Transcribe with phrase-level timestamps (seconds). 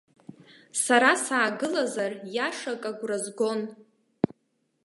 [0.83, 3.61] Сара саагылазар иашак агәразгон.